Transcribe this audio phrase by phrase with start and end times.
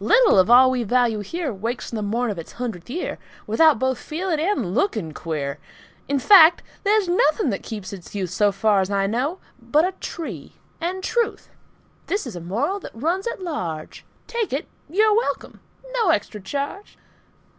[0.00, 3.78] Little of all we value here Wakes on the morn of its hundredth year Without
[3.78, 5.58] both feeling and looking queer.
[6.08, 9.92] In fact, there's nothing that keeps its youth, So far as I know, but a
[10.00, 11.50] tree and truth.
[12.06, 14.66] (This is a moral that runs at large; Take it.
[14.88, 15.60] You're welcome.
[15.94, 16.96] No extra charge.)